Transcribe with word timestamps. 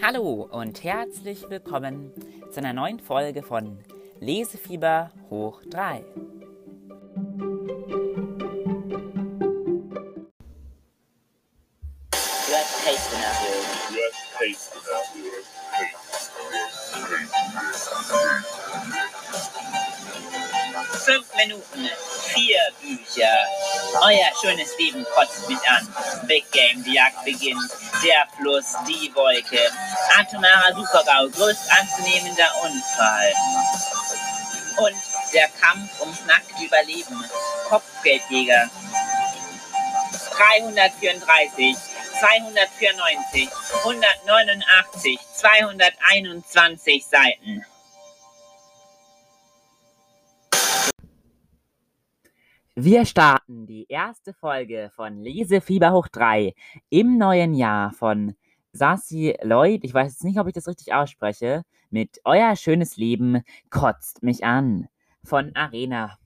Hallo 0.00 0.48
und 0.52 0.84
herzlich 0.84 1.50
willkommen 1.50 2.12
zu 2.52 2.60
einer 2.60 2.72
neuen 2.72 3.00
Folge 3.00 3.42
von 3.42 3.78
Lesefieber 4.20 5.10
hoch 5.28 5.60
3. 5.68 6.04
Worst 12.12 12.84
Case 12.84 13.00
Szenario. 13.00 13.54
Worst 13.90 14.22
Case 14.38 14.70
Szenario. 14.70 15.48
Fünf 21.04 21.34
Minuten, 21.36 21.88
vier 22.34 22.60
Bücher. 22.80 23.32
Euer 24.02 24.30
schönes 24.40 24.78
Leben 24.78 25.04
kotzt 25.14 25.48
mich 25.48 25.58
an. 25.68 25.88
Big 26.28 26.44
Game, 26.52 26.84
die 26.84 26.94
Jagd 26.94 27.24
beginnt. 27.24 27.87
Der 28.02 28.26
Fluss, 28.36 28.76
die 28.86 29.12
Wolke. 29.14 29.58
Atomarer 30.18 30.74
Supergau, 30.74 31.28
größt 31.30 31.70
anzunehmender 31.70 32.50
Unfall. 32.62 33.32
Und 34.76 34.96
der 35.32 35.48
Kampf 35.60 36.00
ums 36.00 36.24
nackte 36.26 36.64
Überleben. 36.64 37.24
Kopfgeldjäger. 37.68 38.70
334, 40.36 41.76
294, 42.20 43.50
189, 43.84 45.18
221 45.34 47.06
Seiten. 47.06 47.66
Wir 52.80 53.06
starten 53.06 53.66
die 53.66 53.86
erste 53.88 54.32
Folge 54.32 54.92
von 54.94 55.20
Lesefieber 55.20 55.90
hoch 55.90 56.06
3 56.06 56.54
im 56.90 57.18
neuen 57.18 57.54
Jahr 57.54 57.92
von 57.92 58.36
Sassi 58.70 59.36
Lloyd. 59.42 59.82
Ich 59.82 59.92
weiß 59.92 60.12
jetzt 60.12 60.22
nicht, 60.22 60.38
ob 60.38 60.46
ich 60.46 60.54
das 60.54 60.68
richtig 60.68 60.94
ausspreche. 60.94 61.64
Mit 61.90 62.20
Euer 62.22 62.54
schönes 62.54 62.96
Leben 62.96 63.42
kotzt 63.68 64.22
mich 64.22 64.44
an. 64.44 64.86
Von 65.24 65.56
Arena. 65.56 66.18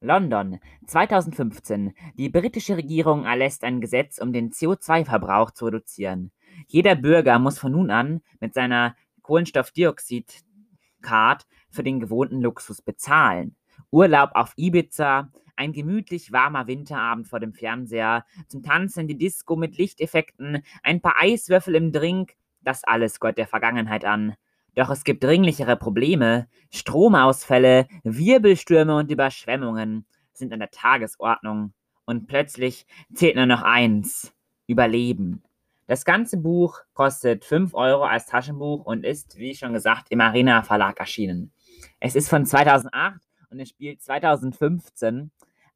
London 0.00 0.60
2015. 0.86 1.94
Die 2.14 2.28
britische 2.28 2.76
Regierung 2.76 3.24
erlässt 3.24 3.64
ein 3.64 3.80
Gesetz, 3.80 4.18
um 4.18 4.32
den 4.32 4.52
CO2-Verbrauch 4.52 5.50
zu 5.50 5.64
reduzieren. 5.64 6.30
Jeder 6.68 6.94
Bürger 6.94 7.40
muss 7.40 7.58
von 7.58 7.72
nun 7.72 7.90
an 7.90 8.22
mit 8.38 8.54
seiner 8.54 8.94
Kohlenstoffdioxid-Card 9.22 11.44
für 11.70 11.82
den 11.82 11.98
gewohnten 11.98 12.40
Luxus 12.40 12.82
bezahlen. 12.82 13.56
Urlaub 13.92 14.30
auf 14.32 14.54
Ibiza, 14.56 15.30
ein 15.54 15.72
gemütlich 15.72 16.32
warmer 16.32 16.66
Winterabend 16.66 17.28
vor 17.28 17.40
dem 17.40 17.52
Fernseher, 17.52 18.24
zum 18.48 18.62
Tanzen 18.62 19.06
die 19.06 19.18
Disco 19.18 19.54
mit 19.54 19.76
Lichteffekten, 19.76 20.64
ein 20.82 21.00
paar 21.02 21.16
Eiswürfel 21.20 21.74
im 21.74 21.92
Drink, 21.92 22.32
das 22.62 22.84
alles 22.84 23.20
gehört 23.20 23.38
der 23.38 23.46
Vergangenheit 23.46 24.04
an. 24.04 24.34
Doch 24.74 24.88
es 24.88 25.04
gibt 25.04 25.22
dringlichere 25.22 25.76
Probleme. 25.76 26.48
Stromausfälle, 26.70 27.86
Wirbelstürme 28.04 28.96
und 28.96 29.10
Überschwemmungen 29.10 30.06
sind 30.32 30.52
an 30.52 30.60
der 30.60 30.70
Tagesordnung. 30.70 31.74
Und 32.06 32.26
plötzlich 32.26 32.86
zählt 33.12 33.36
nur 33.36 33.46
noch 33.46 33.62
eins: 33.62 34.32
Überleben. 34.66 35.42
Das 35.86 36.06
ganze 36.06 36.38
Buch 36.38 36.80
kostet 36.94 37.44
5 37.44 37.74
Euro 37.74 38.04
als 38.04 38.24
Taschenbuch 38.26 38.86
und 38.86 39.04
ist, 39.04 39.36
wie 39.36 39.54
schon 39.54 39.74
gesagt, 39.74 40.06
im 40.10 40.22
Arena 40.22 40.62
Verlag 40.62 40.98
erschienen. 40.98 41.52
Es 42.00 42.16
ist 42.16 42.30
von 42.30 42.46
2008 42.46 43.20
und 43.52 43.60
es 43.60 43.68
spielt 43.68 44.02
2015. 44.02 45.30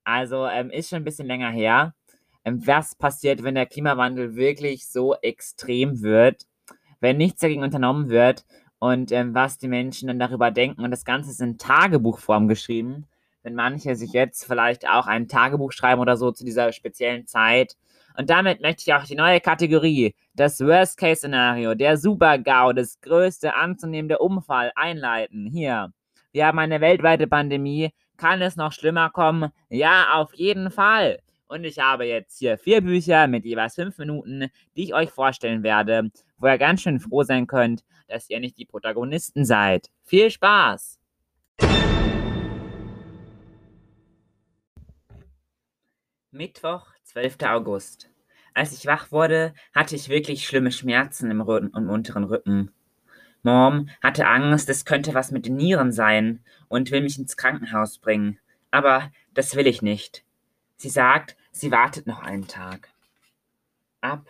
Also 0.04 0.46
ähm, 0.46 0.70
ist 0.70 0.90
schon 0.90 0.98
ein 0.98 1.04
bisschen 1.04 1.26
länger 1.26 1.50
her. 1.50 1.94
Ähm, 2.44 2.66
was 2.66 2.94
passiert, 2.94 3.42
wenn 3.42 3.54
der 3.54 3.66
Klimawandel 3.66 4.36
wirklich 4.36 4.88
so 4.88 5.14
extrem 5.16 6.02
wird, 6.02 6.46
wenn 7.00 7.16
nichts 7.16 7.40
dagegen 7.40 7.62
unternommen 7.62 8.08
wird 8.08 8.44
und 8.78 9.12
ähm, 9.12 9.34
was 9.34 9.58
die 9.58 9.68
Menschen 9.68 10.08
dann 10.08 10.18
darüber 10.18 10.50
denken. 10.50 10.82
Und 10.82 10.90
das 10.90 11.04
Ganze 11.04 11.30
ist 11.30 11.40
in 11.40 11.58
Tagebuchform 11.58 12.48
geschrieben. 12.48 13.06
Wenn 13.42 13.54
manche 13.54 13.94
sich 13.96 14.12
jetzt 14.12 14.44
vielleicht 14.44 14.88
auch 14.88 15.06
ein 15.06 15.28
Tagebuch 15.28 15.72
schreiben 15.72 16.00
oder 16.00 16.16
so 16.16 16.32
zu 16.32 16.44
dieser 16.44 16.72
speziellen 16.72 17.26
Zeit. 17.26 17.76
Und 18.16 18.30
damit 18.30 18.60
möchte 18.60 18.82
ich 18.86 18.94
auch 18.94 19.04
die 19.04 19.14
neue 19.14 19.40
Kategorie, 19.40 20.14
das 20.34 20.60
Worst-Case-Szenario, 20.60 21.74
der 21.74 21.98
Super-GAU, 21.98 22.72
das 22.72 23.00
größte 23.00 23.54
anzunehmende 23.54 24.18
Unfall 24.18 24.72
einleiten. 24.74 25.46
Hier. 25.46 25.92
Wir 26.36 26.48
haben 26.48 26.58
eine 26.58 26.82
weltweite 26.82 27.26
Pandemie. 27.26 27.94
Kann 28.18 28.42
es 28.42 28.56
noch 28.56 28.70
schlimmer 28.70 29.08
kommen? 29.08 29.52
Ja, 29.70 30.16
auf 30.16 30.34
jeden 30.34 30.70
Fall. 30.70 31.18
Und 31.48 31.64
ich 31.64 31.78
habe 31.78 32.04
jetzt 32.04 32.38
hier 32.38 32.58
vier 32.58 32.82
Bücher 32.82 33.26
mit 33.26 33.46
jeweils 33.46 33.76
fünf 33.76 33.96
Minuten, 33.96 34.50
die 34.76 34.82
ich 34.82 34.92
euch 34.92 35.08
vorstellen 35.10 35.62
werde, 35.62 36.10
wo 36.36 36.46
ihr 36.46 36.58
ganz 36.58 36.82
schön 36.82 37.00
froh 37.00 37.22
sein 37.22 37.46
könnt, 37.46 37.84
dass 38.06 38.28
ihr 38.28 38.38
nicht 38.38 38.58
die 38.58 38.66
Protagonisten 38.66 39.46
seid. 39.46 39.88
Viel 40.02 40.30
Spaß! 40.30 41.00
Mittwoch, 46.32 46.88
12. 47.04 47.36
August. 47.44 48.10
Als 48.52 48.74
ich 48.74 48.84
wach 48.84 49.10
wurde, 49.10 49.54
hatte 49.74 49.96
ich 49.96 50.10
wirklich 50.10 50.46
schlimme 50.46 50.70
Schmerzen 50.70 51.30
im 51.30 51.40
und 51.40 51.88
unteren 51.88 52.24
Rücken. 52.24 52.75
Mom 53.46 53.88
hatte 54.02 54.26
Angst, 54.26 54.68
es 54.68 54.84
könnte 54.84 55.14
was 55.14 55.30
mit 55.30 55.46
den 55.46 55.54
Nieren 55.54 55.92
sein 55.92 56.40
und 56.66 56.90
will 56.90 57.00
mich 57.00 57.16
ins 57.16 57.36
Krankenhaus 57.36 57.98
bringen. 57.98 58.40
Aber 58.72 59.12
das 59.34 59.54
will 59.54 59.68
ich 59.68 59.82
nicht. 59.82 60.24
Sie 60.76 60.88
sagt, 60.88 61.36
sie 61.52 61.70
wartet 61.70 62.08
noch 62.08 62.18
einen 62.24 62.48
Tag. 62.48 62.88
Ab. 64.00 64.26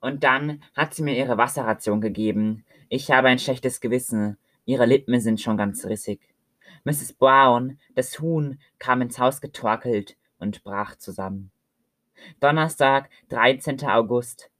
Und 0.00 0.24
dann 0.24 0.64
hat 0.74 0.94
sie 0.94 1.04
mir 1.04 1.16
ihre 1.16 1.38
Wasserration 1.38 2.00
gegeben. 2.00 2.64
Ich 2.88 3.12
habe 3.12 3.28
ein 3.28 3.38
schlechtes 3.38 3.80
Gewissen. 3.80 4.36
Ihre 4.64 4.84
Lippen 4.84 5.20
sind 5.20 5.40
schon 5.40 5.56
ganz 5.56 5.86
rissig. 5.86 6.20
Mrs. 6.82 7.12
Brown, 7.12 7.78
das 7.94 8.18
Huhn, 8.18 8.58
kam 8.80 9.00
ins 9.00 9.20
Haus 9.20 9.40
getorkelt 9.40 10.16
und 10.38 10.64
brach 10.64 10.96
zusammen. 10.96 11.52
Donnerstag, 12.40 13.10
13. 13.28 13.84
August. 13.84 14.50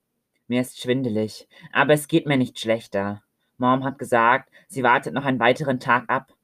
Mir 0.46 0.60
ist 0.60 0.78
schwindelig, 0.80 1.48
aber 1.72 1.94
es 1.94 2.06
geht 2.06 2.26
mir 2.26 2.36
nicht 2.36 2.60
schlechter. 2.60 3.24
Mom 3.60 3.84
hat 3.84 3.98
gesagt, 3.98 4.50
sie 4.68 4.82
wartet 4.82 5.14
noch 5.14 5.24
einen 5.24 5.38
weiteren 5.38 5.78
Tag 5.78 6.08
ab. 6.08 6.34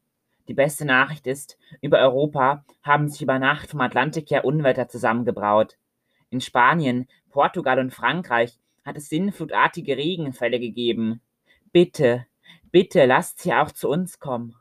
Die 0.49 0.55
beste 0.55 0.85
Nachricht 0.85 1.27
ist, 1.27 1.59
über 1.81 1.99
Europa 1.99 2.65
haben 2.83 3.09
sich 3.09 3.23
über 3.23 3.39
Nacht 3.39 3.71
vom 3.71 3.81
Atlantik 3.81 4.31
her 4.31 4.45
Unwetter 4.45 4.87
zusammengebraut. 4.89 5.77
In 6.31 6.41
Spanien, 6.41 7.09
Portugal 7.31 7.79
und 7.79 7.93
Frankreich 7.93 8.59
hat 8.85 8.97
es 8.97 9.09
sinnflutartige 9.09 9.97
Regenfälle 9.97 10.61
gegeben. 10.61 11.21
Bitte, 11.73 12.27
bitte 12.71 13.07
lasst 13.07 13.41
sie 13.41 13.53
auch 13.53 13.73
zu 13.73 13.89
uns 13.89 14.21
kommen. 14.21 14.55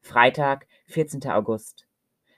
Freitag, 0.00 0.66
14. 0.86 1.30
August. 1.30 1.86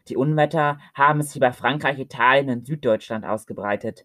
Die 0.08 0.16
Unwetter 0.16 0.78
haben 0.94 1.22
sich 1.22 1.36
über 1.36 1.52
Frankreich, 1.52 1.98
Italien 1.98 2.50
und 2.50 2.66
Süddeutschland 2.66 3.24
ausgebreitet. 3.24 4.04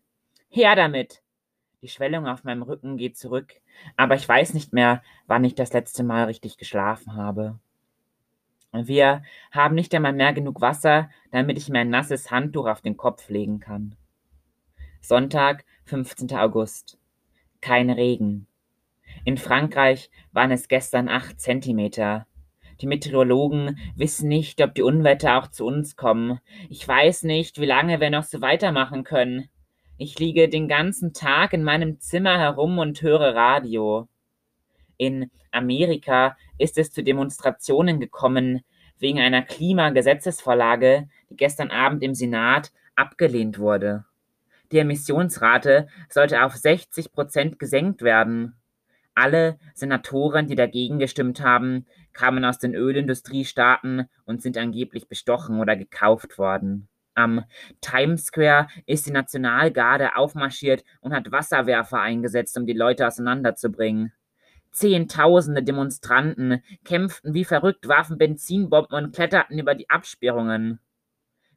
Her 0.50 0.76
damit! 0.76 1.22
Die 1.82 1.88
Schwellung 1.88 2.28
auf 2.28 2.44
meinem 2.44 2.62
Rücken 2.62 2.98
geht 2.98 3.18
zurück, 3.18 3.56
aber 3.98 4.14
ich 4.14 4.30
weiß 4.30 4.54
nicht 4.54 4.72
mehr, 4.72 5.02
wann 5.26 5.44
ich 5.44 5.56
das 5.56 5.74
letzte 5.74 6.04
Mal 6.04 6.26
richtig 6.26 6.58
geschlafen 6.58 7.16
habe. 7.16 7.58
Wir 8.72 9.24
haben 9.52 9.74
nicht 9.74 9.94
einmal 9.96 10.14
mehr 10.14 10.32
genug 10.32 10.62
Wasser, 10.62 11.10
damit 11.32 11.58
ich 11.58 11.70
mir 11.70 11.80
ein 11.80 11.90
nasses 11.90 12.30
Handtuch 12.30 12.68
auf 12.68 12.82
den 12.82 12.98
Kopf 12.98 13.30
legen 13.30 13.60
kann. 13.60 13.96
Sonntag, 15.02 15.66
15. 15.86 16.32
August. 16.36 17.00
Kein 17.62 17.90
Regen. 17.90 18.46
In 19.26 19.40
Frankreich 19.40 20.12
waren 20.32 20.52
es 20.52 20.68
gestern 20.68 21.10
acht 21.10 21.42
Zentimeter. 21.42 22.28
Die 22.80 22.88
Meteorologen 22.88 23.80
wissen 23.96 24.28
nicht, 24.28 24.62
ob 24.62 24.76
die 24.76 24.84
Unwetter 24.84 25.40
auch 25.40 25.48
zu 25.48 25.66
uns 25.66 25.96
kommen. 25.96 26.40
Ich 26.70 26.88
weiß 26.88 27.24
nicht, 27.24 27.60
wie 27.60 27.66
lange 27.66 28.00
wir 28.00 28.12
noch 28.12 28.24
so 28.24 28.40
weitermachen 28.40 29.04
können. 29.04 29.50
Ich 30.04 30.18
liege 30.18 30.50
den 30.50 30.68
ganzen 30.68 31.14
Tag 31.14 31.54
in 31.54 31.64
meinem 31.64 32.00
Zimmer 32.00 32.40
herum 32.40 32.80
und 32.80 33.04
höre 33.04 33.36
Radio. 33.36 34.08
In 34.98 35.30
Amerika 35.52 36.36
ist 36.58 36.80
es 36.80 36.92
zu 36.92 37.04
Demonstrationen 37.04 38.00
gekommen 38.00 38.62
wegen 38.98 39.20
einer 39.20 39.44
Klimagesetzesvorlage, 39.44 41.08
die 41.30 41.36
gestern 41.36 41.70
Abend 41.70 42.02
im 42.02 42.16
Senat 42.16 42.72
abgelehnt 42.96 43.60
wurde. 43.60 44.06
Die 44.72 44.80
Emissionsrate 44.80 45.88
sollte 46.10 46.44
auf 46.46 46.56
60 46.56 47.12
Prozent 47.12 47.60
gesenkt 47.60 48.02
werden. 48.02 48.56
Alle 49.14 49.60
Senatoren, 49.76 50.48
die 50.48 50.56
dagegen 50.56 50.98
gestimmt 50.98 51.42
haben, 51.42 51.86
kamen 52.14 52.44
aus 52.44 52.58
den 52.58 52.74
Ölindustriestaaten 52.74 54.10
und 54.26 54.42
sind 54.42 54.58
angeblich 54.58 55.08
bestochen 55.08 55.60
oder 55.60 55.76
gekauft 55.76 56.40
worden. 56.40 56.88
Am 57.14 57.44
Times 57.82 58.26
Square 58.26 58.68
ist 58.86 59.06
die 59.06 59.12
Nationalgarde 59.12 60.16
aufmarschiert 60.16 60.84
und 61.02 61.14
hat 61.14 61.32
Wasserwerfer 61.32 62.00
eingesetzt, 62.00 62.58
um 62.58 62.66
die 62.66 62.74
Leute 62.74 63.06
auseinanderzubringen. 63.06 64.14
Zehntausende 64.72 65.64
Demonstranten 65.64 66.64
kämpften 66.86 67.34
wie 67.34 67.44
verrückt, 67.44 67.88
warfen 67.88 68.18
Benzinbomben 68.18 68.98
und 68.98 69.14
kletterten 69.14 69.60
über 69.60 69.76
die 69.76 69.90
Absperrungen. 69.90 70.80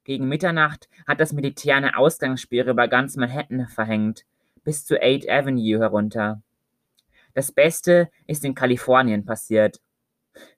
Gegen 0.03 0.29
Mitternacht 0.29 0.89
hat 1.07 1.21
das 1.21 1.33
Militär 1.33 1.77
eine 1.77 1.97
Ausgangssperre 1.97 2.71
über 2.71 2.89
ganz 2.89 3.17
Manhattan 3.17 3.69
verhängt, 3.69 4.25
bis 4.65 4.85
zur 4.85 4.99
8th 4.99 5.31
Avenue 5.31 5.79
herunter. 5.79 6.43
Das 7.33 7.53
Beste 7.53 8.11
ist 8.27 8.45
in 8.45 8.55
Kalifornien 8.55 9.25
passiert. 9.25 9.81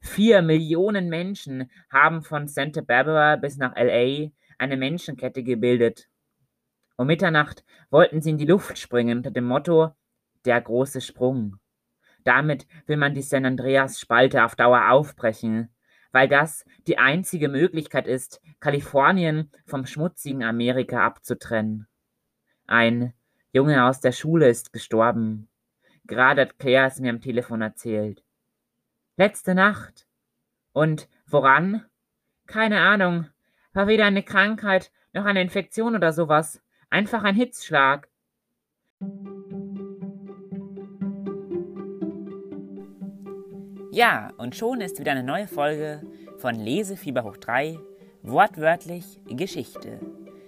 Vier 0.00 0.40
Millionen 0.42 1.08
Menschen 1.08 1.70
haben 1.90 2.22
von 2.22 2.49
Santa 2.49 2.81
Barbara 2.81 3.37
bis 3.37 3.58
nach 3.58 3.76
LA 3.76 4.31
eine 4.58 4.76
Menschenkette 4.76 5.43
gebildet. 5.43 6.08
Um 6.97 7.06
Mitternacht 7.06 7.64
wollten 7.91 8.23
sie 8.23 8.31
in 8.31 8.38
die 8.38 8.47
Luft 8.47 8.79
springen 8.79 9.19
unter 9.19 9.31
dem 9.31 9.44
Motto 9.44 9.94
Der 10.44 10.61
große 10.61 11.00
Sprung. 11.00 11.56
Damit 12.25 12.67
will 12.87 12.97
man 12.97 13.14
die 13.14 13.23
San 13.23 13.44
Andreas-Spalte 13.44 14.44
auf 14.44 14.56
Dauer 14.56 14.91
aufbrechen, 14.91 15.69
weil 16.12 16.29
das 16.29 16.64
die 16.87 16.99
einzige 16.99 17.49
Möglichkeit 17.49 18.06
ist, 18.06 18.41
Kalifornien 18.58 19.50
vom 19.67 19.87
schmutzigen 19.87 20.43
Amerika 20.43 21.05
abzutrennen. 21.05 21.87
Ein 22.67 23.12
Junge 23.52 23.85
aus 23.85 24.00
der 24.00 24.12
Schule 24.12 24.49
ist 24.49 24.73
gestorben. 24.73 25.49
Gerade 26.05 26.43
hat 26.43 26.59
Claire 26.59 26.87
es 26.87 27.00
mir 27.00 27.11
am 27.11 27.20
Telefon 27.20 27.62
erzählt. 27.62 28.25
Letzte 29.17 29.55
Nacht. 29.55 30.06
Und 30.73 31.09
woran? 31.26 31.87
Keine 32.47 32.81
Ahnung. 32.81 33.29
War 33.76 33.88
weder 33.88 34.06
eine 34.06 34.23
Krankheit 34.23 34.90
noch 35.12 35.26
eine 35.26 35.43
Infektion 35.43 35.94
oder 35.94 36.11
sowas. 36.11 36.62
Einfach 36.88 37.25
ein 37.25 37.34
Hitzschlag. 37.34 38.08
Ja, 43.93 44.31
und 44.38 44.56
schon 44.56 44.81
ist 44.81 44.99
wieder 44.99 45.12
eine 45.12 45.23
neue 45.23 45.46
Folge 45.46 46.00
von 46.38 46.55
Lesefieber 46.55 47.25
hoch 47.25 47.37
3, 47.37 47.78
wortwörtlich 48.23 49.20
Geschichte. 49.26 50.00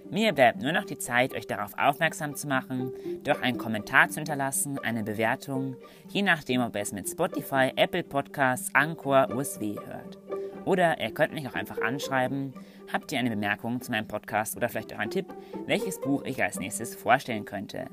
Mir 0.09 0.33
bleibt 0.33 0.63
nur 0.63 0.71
noch 0.71 0.85
die 0.85 0.97
Zeit, 0.97 1.35
euch 1.35 1.45
darauf 1.45 1.77
aufmerksam 1.77 2.33
zu 2.33 2.47
machen, 2.47 2.93
durch 3.23 3.39
einen 3.43 3.59
Kommentar 3.59 4.09
zu 4.09 4.15
hinterlassen, 4.15 4.79
eine 4.79 5.03
Bewertung, 5.03 5.75
je 6.07 6.23
nachdem, 6.23 6.61
ob 6.61 6.75
ihr 6.75 6.81
es 6.81 6.93
mit 6.93 7.07
Spotify, 7.07 7.73
Apple 7.75 8.03
Podcasts, 8.03 8.73
Anchor, 8.73 9.29
USW 9.29 9.75
hört. 9.85 10.28
Oder 10.69 10.99
ihr 10.99 11.09
könnt 11.09 11.33
mich 11.33 11.47
auch 11.47 11.55
einfach 11.55 11.81
anschreiben, 11.81 12.53
habt 12.93 13.11
ihr 13.11 13.17
eine 13.17 13.31
Bemerkung 13.31 13.81
zu 13.81 13.89
meinem 13.89 14.07
Podcast 14.07 14.55
oder 14.55 14.69
vielleicht 14.69 14.93
auch 14.93 14.99
einen 14.99 15.09
Tipp, 15.09 15.25
welches 15.65 15.99
Buch 15.99 16.23
ich 16.25 16.43
als 16.43 16.59
nächstes 16.59 16.93
vorstellen 16.93 17.43
könnte. 17.43 17.87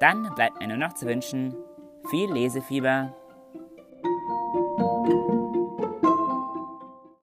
Dann 0.00 0.30
bleibt 0.34 0.60
mir 0.60 0.68
nur 0.68 0.76
noch 0.76 0.92
zu 0.92 1.06
wünschen, 1.06 1.56
viel 2.10 2.30
Lesefieber 2.30 3.16